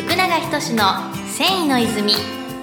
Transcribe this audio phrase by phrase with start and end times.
[0.00, 2.12] 福永仁の繊維の泉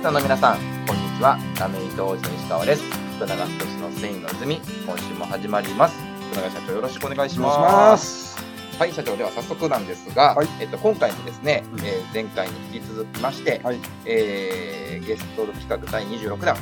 [0.03, 1.37] どうも皆さん、こんにちは。
[1.59, 2.83] ラメイト王子の石川です。
[3.17, 5.95] 福永仁の繊維の泉、今週も始まります。
[6.31, 7.57] 福永社長、よろしくお願いしおます。
[7.59, 8.37] 願いします。
[8.79, 13.79] はい、社長、では早速なんですが、はいえっと、今回もですね、うんえー前回に引き続きまして、はい。
[14.05, 16.57] えーゲスト企画第26弾、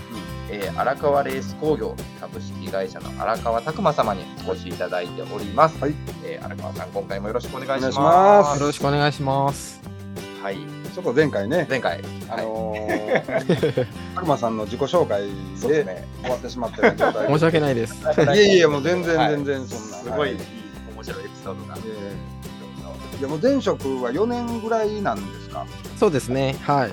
[0.51, 5.77] えー荒川レース工業株式会社の荒川拓馬様にお越しいただいております。
[5.81, 7.97] はいえー荒川さん、今回もよろしくお願いします。
[7.99, 9.84] お願いしますよろしくお願いします。
[10.45, 10.57] はい、
[10.93, 15.23] ちょっと前回ね、前回、あのー、悪魔さんの自己紹介
[15.67, 16.07] でね。
[16.21, 17.95] 終わってしまった状態申し訳ないです。
[17.95, 19.97] いやいや、もう全然はい全然そんな。
[19.97, 20.37] すごい、はい
[20.95, 21.75] 面白いエピソードが。
[21.77, 25.65] いやもう前職は4年ぐらいなんですか？
[25.97, 26.55] そうですね。
[26.61, 26.91] はい。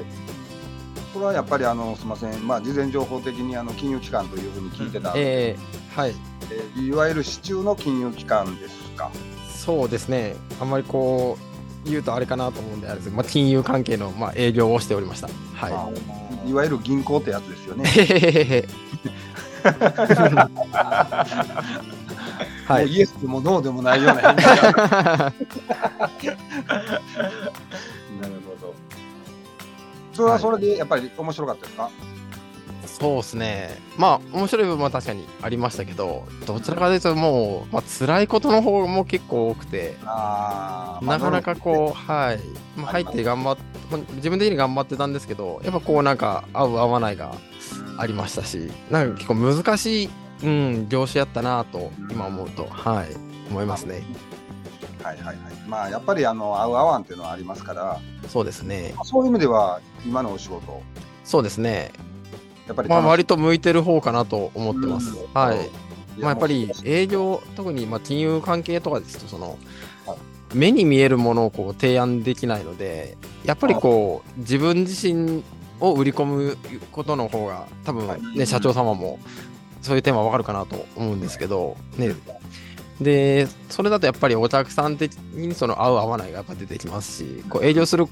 [1.13, 6.15] これはやっぱりあのすみません、まあ、事前情報的にあの金融機関というふうに聞いてた、えー、はい。
[6.51, 9.11] えーいわゆる市中の金融機関ですか？
[9.55, 10.37] そうですね。
[10.59, 11.52] あんまりこう、
[11.85, 15.29] 言うとあれかなと思うんで、あれですまあ、金融関係の、まあ、営業をしておりました。
[15.55, 17.85] はいいわゆる銀行ってやつですよね。
[22.67, 22.89] はい。
[22.89, 25.35] イエスでもノーでもないような なる
[28.45, 28.75] ほど。
[30.13, 31.91] それはそれでやっぱり面白かったですか、
[33.01, 33.79] そうですね。
[33.97, 42.41] まあ、面白い部分は確かにありましたけど、どちらかというともう、まあ、辛いことの方も結構多くて、あなかなかこう、はい。
[42.77, 43.57] まあ、入って頑張っ
[43.91, 47.35] まあ自分的に頑張ってたんですけど、やっぱこうなんか合う合わないが
[47.99, 50.11] ありましたし、なんか結構難しい、
[50.45, 53.09] うん、業種やったなと、今思うと、はい、
[53.51, 54.03] 思いますね。
[55.03, 55.37] はいはいはい。
[55.69, 58.95] まあやっぱりあの合う合わんっていうのはありますから、そうですね。
[59.05, 60.83] そういう意味では今のお仕事
[61.25, 61.93] そうですね。
[62.73, 65.11] やっぱりまあ、割とと向いてる方かなと思ってます。
[65.11, 65.17] うん。
[65.35, 65.71] はい。
[66.19, 69.59] まあ、やっぱり営業、特にまあ金融関係とかですと、その
[70.07, 70.19] はい、
[70.57, 75.43] 目に見えるものをこう提案できないので、やっぱりこう、自分自身
[75.81, 76.57] を売り込む
[76.91, 78.39] ことの方が、多分はい。
[78.39, 79.19] ね、社長様も
[79.83, 82.15] そういう点はわかるかなと思うんですけど、ね。
[83.01, 88.07] で、それだとやっぱりお客さん的にその合う合わないがやっぱ出てきますし、こう営業する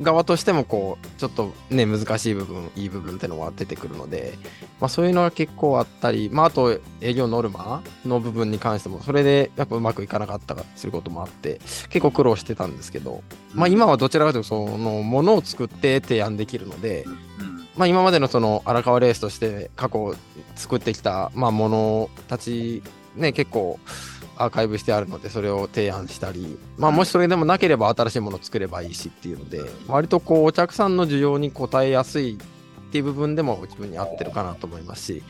[0.00, 4.34] 側としてもこうちょっとね難しい部分いい部分ってのは出てくるので、
[4.78, 13.22] まあ、そういうのは結構あったり、まあ、あと営業ノルマの部分に関してもそれでやっぱうまくいかなかったりすることもあって結構苦労してたんですけど、
[13.54, 17.10] まあ、今はどちらかというとそのものを作って提案できるので、う
[17.42, 20.14] んまあ、今までのその荒川レースとして過去
[20.56, 22.82] 作ってきたまあものたち
[23.14, 23.78] ね結構
[24.36, 35.22] アーカイブしてあるのでそれを提案したり、まあ、もしそれでもなければ新しいものを作ればいいしっていうので割とこうお客さんの需要に応えやすいっていう部分でも自分に合ってるかなと思いますし。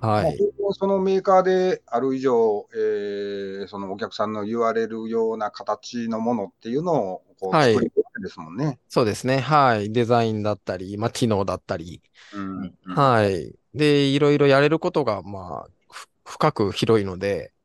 [0.00, 0.38] はい。
[0.72, 7.72] そのメーカーである以上、えーそのお客さんの言われるような形のものっていうのをこうはい。
[7.72, 8.78] 作りるわけですもんね。
[8.88, 9.38] そうですね。
[9.38, 9.92] はい。
[9.92, 12.02] デザインだったり、まあ、機能だったり。
[12.32, 13.54] うんはい。
[13.74, 17.55] でいろいろやれることがまあふ深く広いのでうん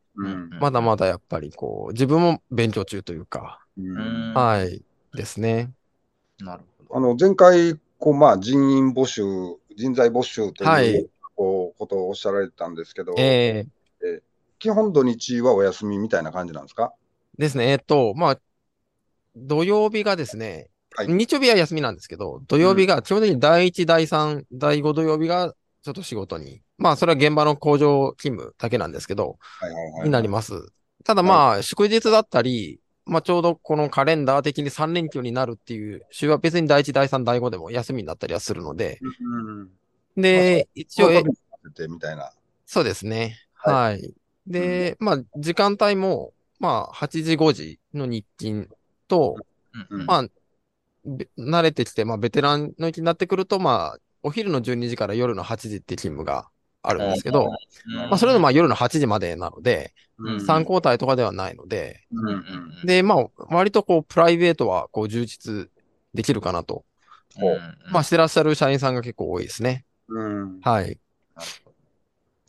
[0.60, 4.84] まだまだやっぱりこう自分も勉強中というかうんはい。
[5.14, 5.72] ですね。
[6.40, 6.98] なるほど。
[6.98, 9.22] あの前回こう、まあ、人員募集、
[9.76, 13.66] 人材募集という、はいこうことをおっしゃられてたんですけど、え
[14.60, 16.94] 基本土日はお休みみたいな感じなんですか？
[17.38, 17.72] ー、ですね。
[17.72, 18.40] えっと、まあ、
[19.36, 30.04] 土曜日がですね、はい日曜日は休みなんですけど、土曜日が基本的に第1、第3、第5土曜日がちょっと仕事に、まあ、それは現場の工場勤務だけなんですけど、はいはいはい。
[30.06, 30.74] になります。
[31.04, 39.70] ただまあ、祝日だったり、まあ、ちょうどこのカレンダー的に3連休になるっていう週は別に第1、第3、第5でも休みになったりはするので、うん。
[40.16, 42.32] で、一応、えそうみたいな。
[42.66, 43.38] そうですね。
[43.54, 44.14] ははい。
[44.48, 48.70] で、まあ、時間帯も、まあ、8時、5時の日勤
[49.08, 49.36] と、
[49.92, 50.28] うんまあ、
[51.06, 56.50] べ慣れてきて、まあ、ベテランの域になってくると、まあ、お昼の12時から夜の8時って勤務が
[56.84, 57.52] あるんですけど、
[57.86, 62.02] まあ、それでもまあ夜の8時までなので、うん3交代とかではないので、
[62.86, 65.70] で、まあ、割とこう、プライベートはこう、充実
[66.14, 66.86] できるかなと。
[67.92, 69.86] まあ、してらっしゃる社員さんが結構多いですね。
[70.10, 70.60] うん。
[70.62, 71.00] はい。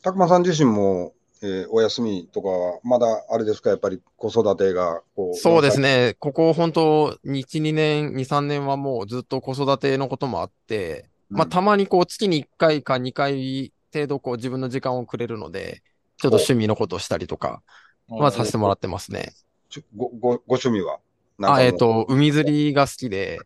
[0.03, 5.35] たくまさん自身も、えーお休みとかは、まだあれですか、やっぱり子育てがこう。
[5.35, 6.15] そうですね。
[6.19, 11.37] ここ本当、1、2年、2、3年はもうずっと子育てのこともあって、うん。
[11.37, 15.83] まあ、たまにこう、月に1回か2回程度、こう、自分の時間をくれるので、
[16.17, 17.61] ちょっと趣味のことをしたりとか、
[18.07, 19.33] まあ、させてもらってますね。
[19.69, 20.99] ちょごごご趣味は？
[21.41, 23.39] あ、うえっ、と、海釣りが好きで、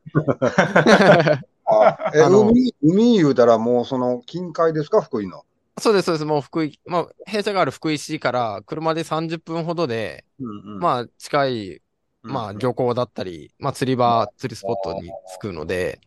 [1.66, 5.46] あえ 海、海言うたらもうその近海ですか、福井の。
[5.80, 6.26] そうです、そうです。
[6.26, 10.80] もう福井、まあ、弊社がある福井市から車で30分ほどで、うんうん。
[10.80, 11.82] まあ、近い
[12.28, 16.00] まあ漁港だったり、まあ釣り場、釣りスポットに着くので、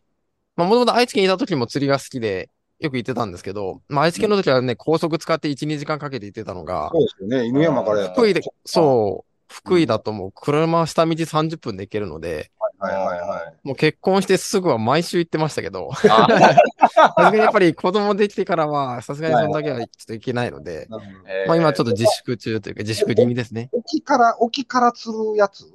[0.55, 2.49] まあもともと愛知県にいた時も釣りが好きで、
[2.81, 7.45] よく行ってたんですけど、まあ愛知県の時はね、高速使って1、2時間かけて行ってたのがそ、うですよね。
[7.45, 8.15] 犬山からやったら。
[8.15, 13.67] 福井で、そう、福井だともう車下道30分で行けるので、はいはいはい。
[13.67, 16.27] もう結婚してすぐは毎週行ってましたけど、あ。
[16.89, 23.69] さすがにやっぱり子供できてからは、さすがにそんだけはちょっといけないので、なるほどえーまあ今ちょっと自粛中というか自粛気味ですね。
[23.71, 25.71] 沖から、沖から釣るやつ？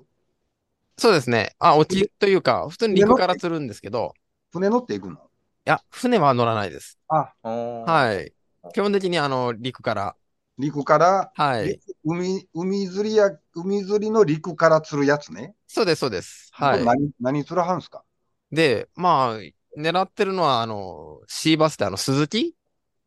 [0.99, 1.55] そうですね。
[1.61, 4.15] あ、落ちというか、普通に陸から釣るんですけど、
[4.51, 5.15] 船乗っていくの？
[5.15, 5.19] い
[5.67, 6.97] や、船は乗らないです。
[7.09, 8.33] あ、ははい。
[8.73, 10.17] 基本的にあの、陸から。
[10.59, 11.81] 陸から、はい。
[12.05, 15.55] 海、海釣りや、海釣りの陸から釣るやつね。
[15.67, 16.51] そうです、そうです。
[16.53, 16.85] はい。
[16.85, 18.05] 何、何釣らはんすか？
[18.53, 19.39] で、まあ、
[19.77, 22.55] 狙ってるのは、あの、シーバスってあの、鈴木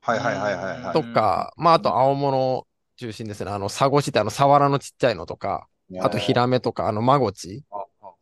[0.01, 0.93] はいはいはいはいはい。
[0.93, 2.67] とか、まあ、あと青物
[2.97, 3.51] 中心ですね。
[3.51, 5.67] あの、サゴシってあの、サワラのちっちゃいのとか、
[6.01, 7.63] あとヒラメとか、あの、マゴチ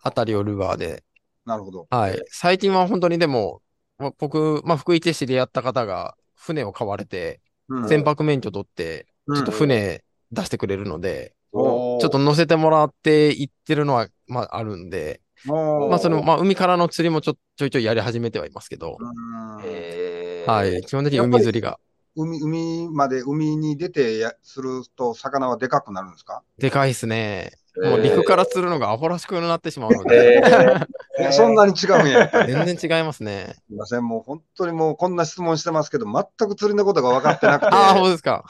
[0.03, 1.03] あたりをルアーで。
[1.43, 1.87] なるほど。
[1.89, 2.23] はい。
[2.29, 3.61] 最近は本当にでも、
[3.97, 7.87] まあ僕、まあ、福井で知り合った方が船を買われて、うん。
[7.87, 20.81] 船舶免許取って、うんちょっと船出してくれるので、おちょっと乗せてもらって行ってるのは、まあ、あるんで、まあ、その、まあ、海からの釣りもちょちょいちょいやり始めてはいますけど、はい。
[20.85, 21.77] 基本的に海釣りが。
[22.15, 26.41] 海、海まで、海に出てやすると、魚はでかくなるんですか？
[26.57, 27.51] でかいですね。
[27.83, 30.41] えーもう陸から釣るのがアホらしくなってしまうので、
[31.31, 32.29] そんなに違うんや。
[32.45, 33.55] 全然違いますね。
[33.67, 37.67] すみません、もう本当にもうこんな質問してますけど、全く釣りのことが分かってなくて。
[37.75, 38.45] ああ、そうですか。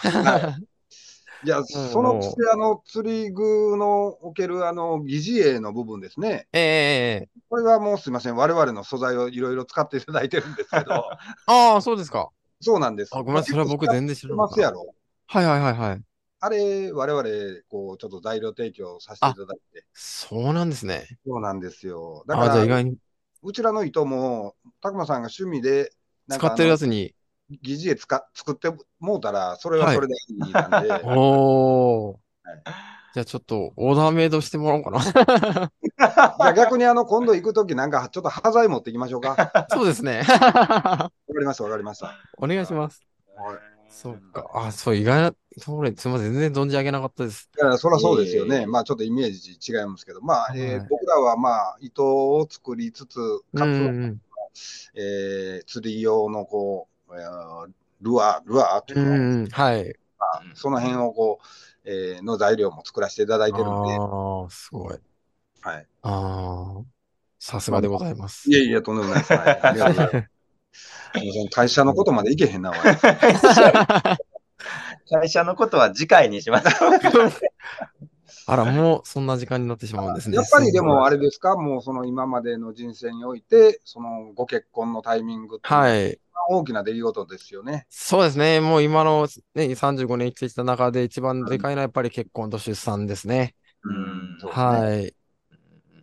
[1.43, 6.47] いや、そのくせ、あの、釣り具のおける、あの、疑似餌の部分ですね。
[6.53, 11.09] ええこれはもうすみません、我々の素材をいろいろ使っていただいてるんですけど、
[11.45, 12.29] ああ、そうですか。
[12.61, 13.11] そうなんです。
[13.11, 13.49] あ、ごめんなさい。
[13.51, 14.47] それは僕全然知知らなかった。
[14.49, 14.93] ますやろ。
[15.27, 16.03] はいはいはいはい。
[16.39, 19.85] あれ、我々、こう、ちょっと材料提供させていただいて。
[19.93, 21.07] そうなんですね。
[21.25, 22.23] そうなんですよ。
[22.27, 22.97] だああ、じゃあ意から、外に
[23.43, 25.91] うちらの糸も、たくまさんが趣味で、
[26.27, 27.13] なんか使ってるやつに。
[27.63, 28.69] 疑似絵使っ作って
[28.99, 32.63] もうたら、それはそれでいいなんで、 おーはい。
[33.13, 34.99] じゃあちょっとオーダーメイドしてもらおうかな。
[35.79, 39.29] じゃあ逆にあの今度行くとき、なんかちょっと端材持っていきましょうか。
[39.29, 39.37] わ
[39.69, 40.23] そうですね。
[40.27, 42.13] かりました、わかりました。
[42.37, 43.01] お願いします。
[43.35, 44.49] はいそうか。
[44.53, 46.33] あ、そう、意外な、それ、すみません。
[46.33, 47.49] 全然存じ上げなかったです。
[47.59, 48.61] いやそりゃそうですよね。
[48.61, 53.17] ええまあちょっとイメージ違いますけど、まあ、えーはい僕らはまあ糸を作りつつ、
[53.53, 54.21] うんかつ、うん
[54.95, 58.99] えー釣り用のこう、えールアー、ルアーってう。
[58.99, 59.49] いうんの、うんうん。
[59.49, 59.99] はい。
[60.55, 61.39] その辺をこ
[61.85, 64.99] う、えーの材料も作らせていただいてるんで、ああ、すごい。
[65.61, 65.87] はい。
[66.01, 66.85] ああ、
[67.39, 68.51] さすがでございます。
[68.51, 69.33] いやいや、とんでもないです。
[69.33, 70.36] はい、ありがとうございます
[71.51, 72.71] 会社のことまでいけへんな、
[75.09, 76.67] 会社のことは次回にします。
[78.49, 80.37] あら、もうそんな時間になってしまうんですね。
[80.37, 81.17] やっぱりでもあれ。
[81.17, 86.17] れですか、もうその今までの人生において、そのご結婚のタイミングははい。
[86.49, 87.87] 大きな出来事ですよね。
[87.89, 88.61] そうですね。
[88.61, 93.53] もう今の、ね、35年生きてきた中で一番でかいのはやっぱり結婚と出産ですね。
[93.83, 95.16] うんそうですねはい。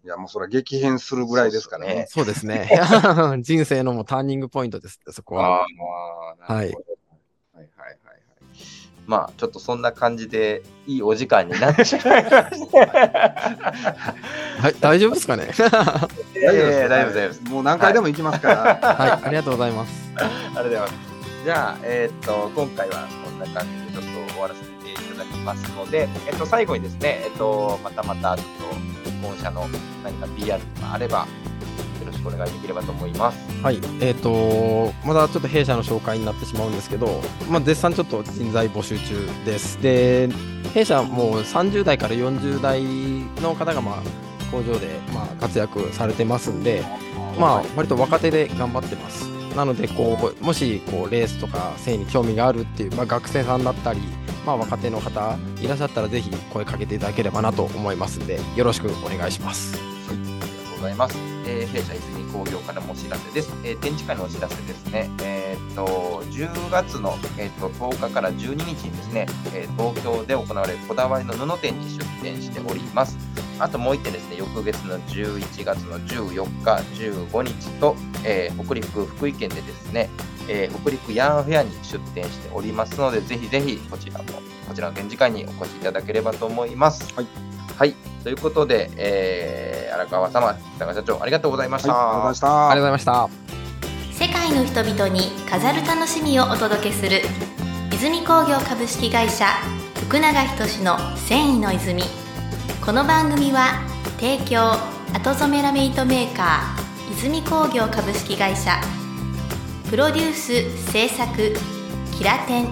[0.04, 2.06] いや、もうそれは激変するぐらいですからね。
[2.10, 2.68] そうですね。
[3.40, 5.00] 人生のもうターニングポイントです。
[5.10, 5.66] そこあは。
[6.46, 6.86] あ、なるほど。
[7.54, 7.94] はいはいはいはい。
[9.06, 12.86] まあ、ちょっとそんな感じで、いいお時間になってしまいました。
[12.86, 14.74] はい。
[14.80, 15.48] 大丈夫ですかね？
[16.36, 17.42] いやいや大丈夫大丈夫です。
[17.44, 18.94] もう何回でも行きますから。
[18.94, 19.26] はい。
[19.26, 19.92] ありがとうございます。
[20.16, 20.92] ありがとうございます。
[21.44, 28.93] じゃあ、えーっと、今回はこんな感じでちょっと終わらせていただきますので、えっと、最後にですね、えっと、またまたちょっと、
[29.25, 29.66] 本社の
[30.02, 31.26] 何か PR とかあれば、よ
[32.07, 33.38] ろしくお願いできればと思います。
[33.62, 33.81] はい。
[34.00, 39.81] えっ、と、まだちょっと弊社の紹介になってしまうんですけど、まあ、絶賛ちょっと人材募集中です。
[39.81, 40.28] で、
[40.75, 42.83] 弊社もう30代から40代
[43.43, 44.02] の方が、まあ、
[44.50, 46.85] 工場で、まあ、活躍されてますんで、
[47.38, 49.25] まあ、割と若手で頑張ってます。
[49.57, 54.00] なので、こう、もし、こう、レースとか性に興味があるっていう、まあ、学生さんだったり、
[54.46, 59.76] まあ、若手の方いらっしゃったら、ぜひ声かけていただければなと思いますんで、よろしくお願いします。
[59.78, 59.80] あ
[60.12, 61.16] りがとうございます。
[61.46, 63.50] えー弊社泉工業からもお知らせです。
[63.64, 65.10] えー展示会のお知らせですね。
[65.22, 73.16] えーっと、10月の、えーっと10日から12日にですね、えー東京で行われるこだわりの布展に出展しております。
[73.60, 80.10] あともう一点ですね、翌月の11月の14日、15日と、えー北陸、福井県でですね、
[80.48, 84.24] えー北陸ヤーンフェアに出展しておりますので、ぜひぜひこちらも、
[84.68, 87.12] こちらの展示会にお越しいただければと思います。
[87.14, 87.26] はい。
[87.78, 87.94] はい。
[88.22, 92.00] ということで、えー荒川様、北川社長、ありがとうございましはい、た。
[92.00, 92.70] ありがとうございました。
[92.70, 93.44] ありがとうございました。
[94.12, 97.20] 世界の人々に飾る楽しみをお届けする
[97.92, 99.46] 泉工業株式会社
[100.06, 102.02] 福永仁の繊維の泉
[102.84, 103.82] この番組は
[104.20, 104.72] 提供
[105.12, 108.80] 後染めラメイトメーカー泉工業株式会社
[109.94, 111.54] プロデュース制作
[112.18, 112.68] キラテン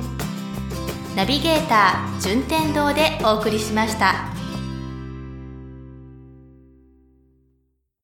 [1.14, 4.31] ナビゲーター順天堂でお送りしました。